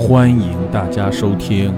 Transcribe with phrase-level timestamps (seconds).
[0.00, 1.74] 欢迎大家收听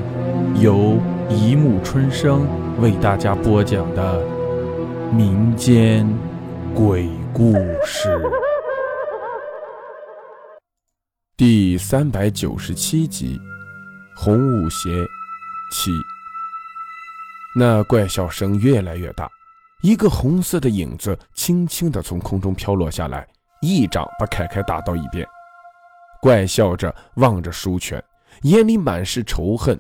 [0.54, 0.96] 由
[1.28, 2.46] 一木春生
[2.80, 4.25] 为大家播讲的
[5.12, 6.08] 民间
[6.73, 7.53] 鬼故
[7.85, 8.09] 事
[11.37, 13.41] 第三百九十七集
[14.20, 14.89] 《红舞鞋
[15.73, 15.91] 七》。
[17.57, 19.29] 那怪笑声越来越大，
[19.82, 23.27] 一个红色的影子轻轻地从空中飘落下来，
[23.62, 25.27] 一掌把凯凯打到一边。
[26.20, 28.00] 怪笑着望着舒全。
[28.42, 29.78] 眼里满是仇恨，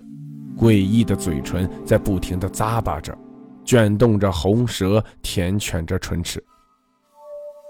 [0.56, 3.16] 诡异的嘴唇在不停地咂巴着，
[3.64, 6.42] 卷动着红舌，舔犬着唇齿。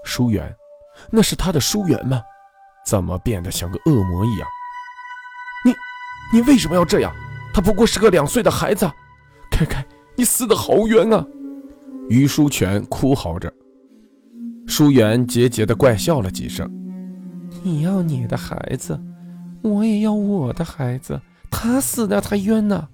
[0.05, 0.53] 舒媛，
[1.09, 2.21] 那是他的舒媛吗？
[2.85, 4.47] 怎么变得像个恶魔一样？
[5.65, 5.73] 你，
[6.37, 7.11] 你为什么要这样？
[7.53, 8.89] 他不过是个两岁的孩子。
[9.49, 11.25] 开开，你死得好冤啊！
[12.09, 13.51] 于书全哭嚎着。
[14.67, 16.69] 舒媛桀桀地怪笑了几声。
[17.61, 18.99] 你要你的孩子。
[19.63, 22.89] 我也要我的孩子，他死的才冤呢。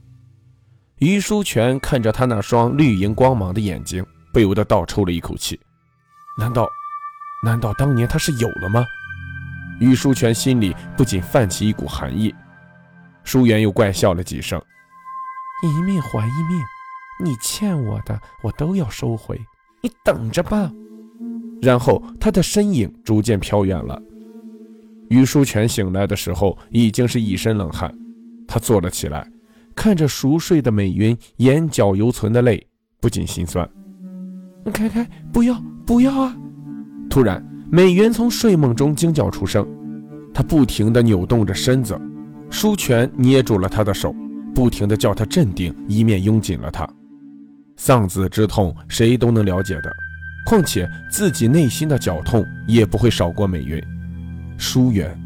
[1.00, 5.60] 于书全看着他那双绿莹光芒的眼睛，不由得倒抽了一口气。
[6.38, 6.70] 难道，
[7.44, 8.86] 难道当年他是有了吗？
[9.80, 12.34] 于书全心里不禁泛起一股寒意。
[13.24, 14.62] 舒媛又怪笑了几声
[15.64, 16.62] ：“一命还一命，
[17.24, 19.40] 你欠我的我都要收回，
[19.82, 20.72] 你等着吧。”
[21.62, 24.02] 然后他的身影逐渐飘远了。
[25.10, 27.94] 于书全醒来的时候，已经是一身冷汗。
[28.48, 29.28] 他坐了起来，
[29.76, 32.66] 看着熟睡的美云，眼角犹存的泪，
[33.00, 33.68] 不禁心酸。
[34.72, 36.38] 开开，不要，不要啊！
[37.10, 39.68] 突然，美云从睡梦中惊叫出声，
[40.34, 42.00] 她不停地扭动着身子。
[42.52, 44.16] 书全捏住了她的手，
[44.54, 46.88] 不停地叫她镇定，一面拥紧了她。
[47.78, 49.92] 丧子之痛，谁都能了解的，
[50.46, 53.82] 况且自己内心的绞痛，也不会少过美云。
[54.60, 55.18] 疏远，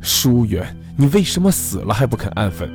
[0.00, 0.64] 疏远，
[0.96, 2.70] 你为什么死了还不肯安分？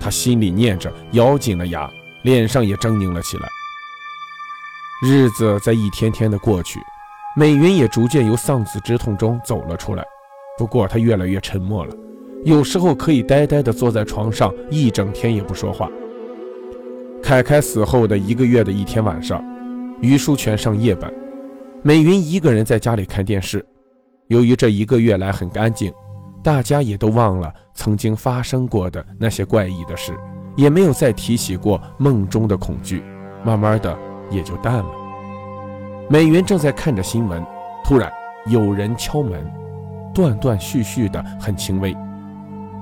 [0.00, 1.88] 他心里念着，咬紧了牙，
[2.24, 3.48] 脸上也狰狞了起来。
[5.00, 6.80] 日子在一天天的过去，
[7.36, 10.04] 美云也逐渐由丧子之痛中走了出来。
[10.58, 11.94] 不过她越来越沉默了，
[12.44, 15.88] 有时候可以呆呆地坐在床上一整天也不说话。
[17.22, 19.44] 凯凯死后的一个月的一天晚上，
[20.00, 21.12] 于书全上夜班，
[21.82, 23.64] 美云一个人在家里看电视。
[24.28, 25.92] 由于这一个月来很干净，
[26.42, 30.12] 大家也都忘了曾经发生过的那些怪异的事，
[30.56, 33.04] 也没有再提起过梦中的恐惧，
[33.44, 33.96] 慢慢的
[34.30, 34.86] 也就淡了。
[36.10, 37.44] 美云正在看着新闻，
[37.84, 38.10] 突然
[38.46, 39.48] 有人敲门，
[40.12, 41.96] 断断续续的，很轻微。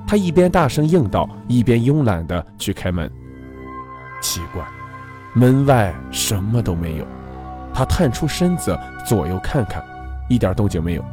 [0.07, 3.11] 她一边大声应道，一边慵懒的去开门。
[4.23, 4.63] 奇怪，
[5.35, 7.07] 门外什么都没有。
[7.75, 9.85] 她探出身子左右看看，
[10.31, 11.05] 一点动静没有。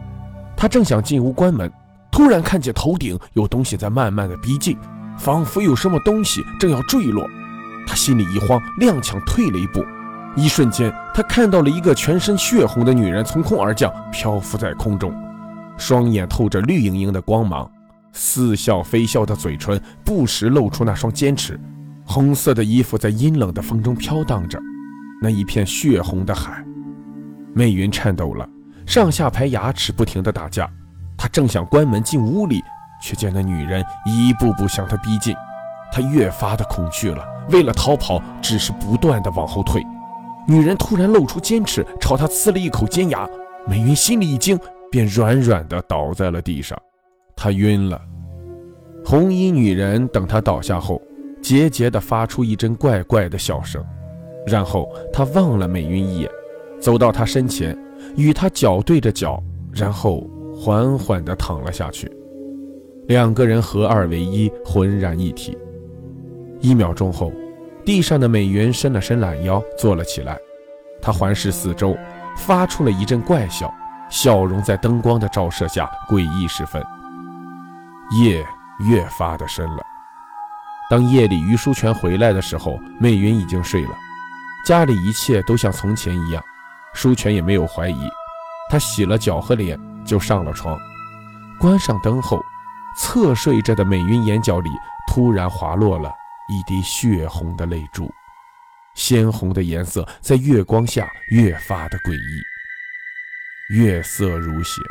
[0.61, 1.71] 他正想进屋关门，
[2.11, 4.77] 突然看见头顶有东西在慢慢的逼近，
[5.17, 7.27] 仿佛有什么东西正要坠落。
[7.87, 9.83] 他心里一慌，踉跄退了一步。
[10.35, 15.11] 一瞬间，他看到了一个全身血红的女人从空而降，漂浮在空中，
[15.79, 17.67] 双眼透着绿莹莹的光芒，
[18.13, 21.59] 似笑非笑的嘴唇不时露出那双尖齿，
[22.05, 24.59] 红色的衣服在阴冷的风中飘荡着，
[25.23, 26.63] 那一片血红的海。
[27.51, 28.47] 魅云颤抖了。
[28.85, 30.69] 上下排牙齿不停地打架，
[31.17, 32.61] 他正想关门进屋里，
[33.01, 35.35] 却见那女人一步步向他逼近，
[35.91, 37.25] 他越发的恐惧了。
[37.49, 39.81] 为了逃跑，只是不断的往后退。
[40.47, 43.27] 女人突然露出尖齿，朝他呲了一口尖牙。
[43.67, 44.59] 美云心里一惊，
[44.91, 46.77] 便软软的倒在了地上，
[47.35, 48.01] 她晕了。
[49.05, 51.01] 红衣女人等她倒下后，
[51.43, 53.83] 桀桀的发出一阵怪怪的笑声，
[54.47, 56.29] 然后她望了美云一眼，
[56.81, 57.77] 走到她身前。
[58.15, 59.41] 与他脚对着脚，
[59.73, 62.11] 然后缓缓地躺了下去。
[63.07, 65.57] 两个人合二为一，浑然一体。
[66.59, 67.31] 一秒钟后，
[67.83, 70.37] 地上的美云伸了伸懒腰，坐了起来。
[71.01, 71.97] 她环视四周，
[72.37, 73.73] 发出了一阵怪笑，
[74.09, 76.81] 笑容在灯光的照射下诡异十分。
[78.21, 78.45] 夜
[78.85, 79.83] 越发的深了。
[80.89, 83.91] 当夜里于书全回来的时候，美云已经睡了，
[84.65, 86.43] 家里一切都像从前一样。
[86.93, 88.09] 舒全也没有怀疑，
[88.69, 90.77] 他洗了脚和脸就上了床，
[91.59, 92.43] 关上灯后，
[92.97, 94.69] 侧睡着的美云眼角里
[95.07, 96.11] 突然滑落了
[96.49, 98.11] 一滴血红的泪珠，
[98.95, 104.81] 鲜红的颜色在月光下越发的诡异，月色如血。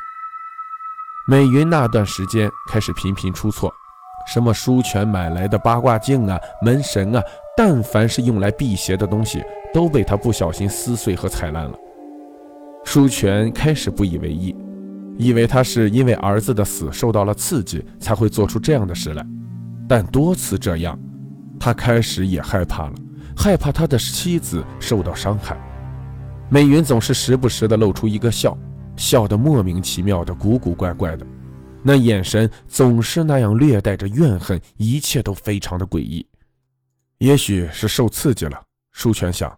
[1.29, 3.73] 美云那段时间开始频频出错，
[4.27, 7.23] 什么舒全买来的八卦镜啊、门神啊，
[7.57, 11.79] 但凡是用来辟邪的东西，都被他不小心撕碎和踩烂了。
[12.85, 14.55] 舒全开始不以为意，
[15.17, 19.25] 以为他是因为儿子的死受到了刺激才会做出这样的事来。
[19.89, 20.99] 但多次这样，
[21.59, 22.95] 他开始也害怕了，
[23.37, 25.57] 害怕他的妻子受到伤害。
[26.49, 28.57] 美云总是时不时的露出一个笑，
[28.97, 31.25] 笑得莫名其妙的古古怪怪的，
[31.83, 36.27] 那眼神总是那样略带着怨恨，一切都非常的诡异。
[37.19, 38.61] 也许是受刺激了，
[38.93, 39.57] 舒全想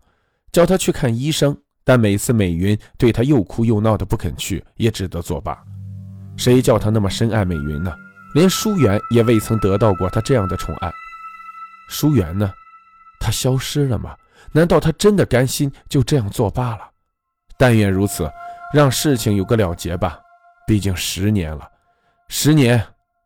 [0.51, 5.59] 叫他去看医生，但每次美云对他又哭又闹的不肯去，也只得作罢。
[6.37, 7.93] 谁叫他那么深爱美云呢？
[8.35, 10.91] 连舒媛也未曾得到过他这样的宠爱。
[11.89, 12.51] 舒媛呢？
[13.21, 14.17] 他消失了吗？
[14.53, 16.91] 难道他真的甘心就这样作罢了？
[17.59, 18.31] 但愿如此，
[18.73, 20.19] 让事情有个了结吧。
[20.67, 21.69] 毕竟十年了，
[22.29, 22.83] 十年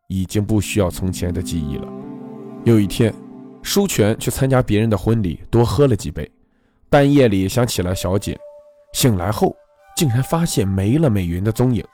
[0.09, 1.87] 已经不需要从前的记忆了。
[2.65, 3.13] 有一天，
[3.63, 6.29] 舒全去参加别人的婚礼，多喝了几杯，
[6.89, 8.37] 半夜里想起了小姐，
[8.97, 9.55] 醒来后
[9.95, 11.85] 竟然发现没了美云的踪影。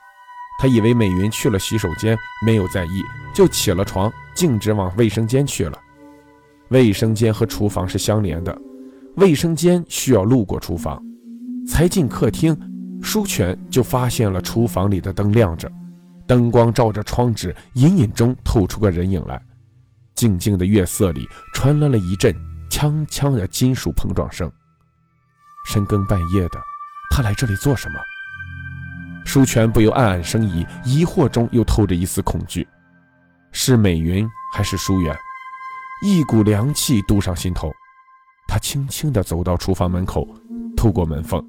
[0.58, 2.16] 他以为美云去了洗手间，
[2.46, 3.02] 没有在意，
[3.34, 5.78] 就起了床，径直往卫生间去了。
[6.68, 8.58] 卫生间和厨房是相连的，
[9.16, 10.98] 卫生间需要路过厨房。
[11.68, 12.58] 才进客厅，
[13.02, 15.70] 舒全就发现了厨房里的灯亮着，
[16.26, 19.38] 灯光照着窗纸，隐隐中透出个人影来。
[20.14, 22.34] 静静的月色里传来了一阵
[22.70, 24.50] 锵锵的金属碰撞声。
[25.66, 26.60] 深更半夜的，
[27.16, 28.00] 他来这里做什么？
[29.24, 32.66] 舒全不由暗暗生疑，疑惑中又透着一丝恐惧：
[33.52, 35.16] 是美云还是舒媛？
[36.04, 37.72] 一股凉气渡上心头。
[38.48, 40.26] 他轻轻地走到厨房门口，
[40.76, 41.40] 透过门缝，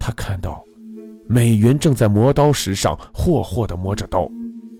[0.00, 0.64] 他看到
[1.28, 4.28] 美云正在磨刀石上霍霍地磨着刀，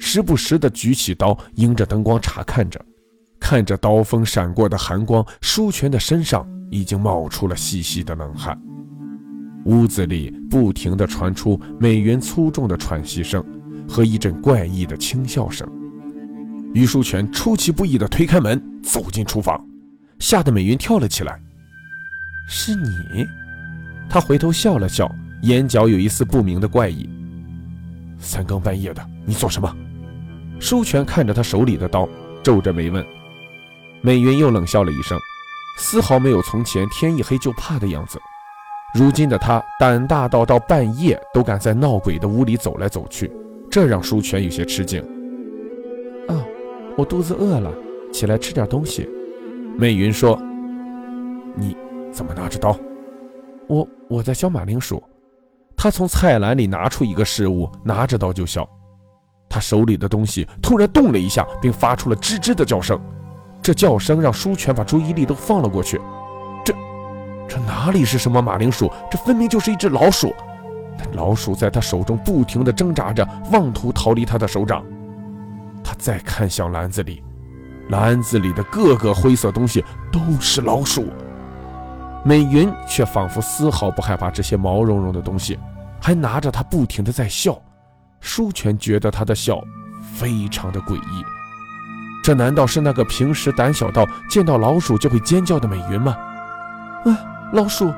[0.01, 2.85] 时不时地举起刀，迎着灯光查看着。
[3.39, 8.61] 看着刀锋闪过的寒光，舒全的身上已经冒出了细细的冷汗。
[9.65, 13.45] 屋子里不停地传出美云粗重的喘息声
[13.89, 15.69] 和一阵怪异的轻笑声。
[16.75, 19.63] 于淑全出其不意地推开门，走进厨房，
[20.19, 21.41] 吓得美云跳了起来。
[22.49, 23.27] “是你？”
[24.09, 25.11] 他回头笑了笑，
[25.43, 27.09] 眼角有一丝不明的怪异。
[28.21, 29.75] “三更半夜的，你做什么？”
[30.61, 32.09] 书全看着他手里的刀，
[32.43, 33.05] 皱着眉问。
[34.01, 35.19] 美云又冷笑了一声，
[35.79, 38.19] 丝毫没有从前天一黑就怕的样子。
[38.95, 43.31] 如今的他胆大到到半夜都敢在闹鬼的屋里走来走去，
[43.71, 45.01] 这让舒全有些吃惊。
[46.29, 46.43] 哦，
[46.97, 47.71] 我肚子饿了，
[48.13, 49.09] 起来吃点东西。
[49.77, 50.41] 美云说
[51.55, 51.77] ：“你
[52.11, 52.77] 怎么拿着刀？”
[53.69, 55.03] 我我在削马铃薯。
[55.77, 58.67] 他从菜篮里拿出一个食物，拿着刀就削。
[59.51, 62.99] 他手里的东西突然动了一下，并发出了吱吱的叫声。
[63.63, 66.01] 这叫声让舒全把注意力都放了过去。
[67.49, 68.93] 这哪里是什么马铃薯？
[69.11, 70.35] 这分明就是一只老鼠！
[71.13, 74.85] 老鼠在他手中不停地挣扎着，妄图逃离他的手掌。
[75.83, 77.23] 他再看向篮子里，
[77.89, 81.09] 篮子里的各个灰色东西都是老鼠。
[82.25, 85.59] 美云却仿佛丝毫不害怕这些毛茸茸的东西，
[86.01, 87.59] 还拿着它不停地在笑。
[88.21, 89.63] 舒全觉得他的笑
[90.17, 91.25] 非常的诡异。
[92.25, 96.17] 这难道是那个平时胆小到见到老鼠就会尖叫的美云吗？
[97.07, 97.38] 啊！
[97.53, 97.91] 老鼠，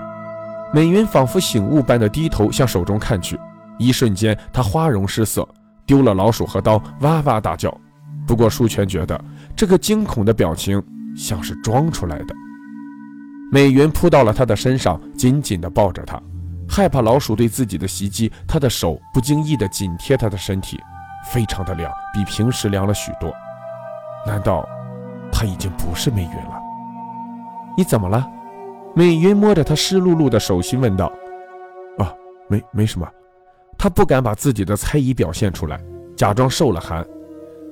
[0.73, 3.39] 美云仿佛醒悟般的低头向手中看去，
[3.79, 5.47] 一瞬间，她花容失色，
[5.85, 7.77] 丢了老鼠和刀，哇哇大叫。
[8.27, 9.21] 不过舒全觉得
[9.57, 10.81] 这个惊恐的表情
[11.17, 12.35] 像是装出来的。
[13.51, 16.23] 美云扑到了他的身上，紧紧地抱着他，
[16.69, 20.79] 害怕老鼠对自己的袭击，他的手不经意地紧贴他的身体，
[21.33, 23.33] 非常的凉，比平时凉了许多。
[24.25, 24.65] 难道
[25.33, 26.61] 他已经不是美云了？
[27.77, 28.25] 你怎么了？
[28.95, 31.13] 美云摸着他湿漉漉的手心问道
[31.99, 32.15] ：“啊，
[32.49, 33.09] 没没什么。”
[33.79, 35.81] 他不敢把自己的猜疑表现出来，
[36.17, 37.07] 假装受了寒。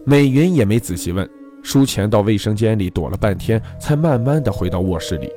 [0.07, 1.29] 美云也没仔细问。
[1.61, 5.31] 舒前到卫生间里躲了半天，才慢慢的回到卧室里。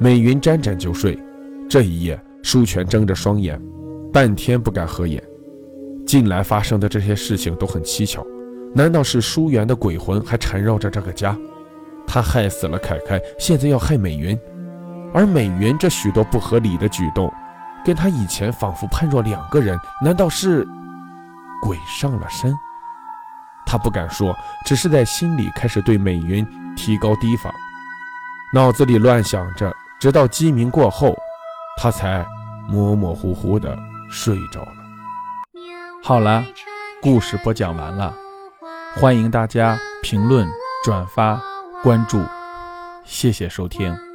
[0.00, 1.16] 美云沾沾就睡。
[1.68, 3.60] 这一夜，舒全睁着双眼，
[4.12, 5.22] 半天不敢合眼。
[6.06, 8.26] 近来发生的这些事情都很蹊跷，
[8.74, 11.38] 难道是舒媛的鬼魂还缠绕着这个家？
[12.06, 14.36] 他害死了凯凯，现在要害美云。
[15.14, 17.32] 而美云这许多不合理的举动，
[17.84, 20.66] 跟他以前仿佛判若两个人，难道是
[21.62, 22.54] 鬼上了身？
[23.66, 24.34] 他不敢说，
[24.64, 27.52] 只是在心里开始对美云提高提防，
[28.54, 31.14] 脑子里乱想着，直到鸡鸣过后，
[31.76, 32.24] 他才
[32.66, 33.76] 模模糊糊的
[34.10, 34.72] 睡着了。
[36.02, 36.42] 好了，
[37.02, 38.14] 故事播讲完了，
[38.94, 40.48] 欢迎大家评论、
[40.82, 41.38] 转发、
[41.82, 42.22] 关注，
[43.04, 44.07] 谢谢收听。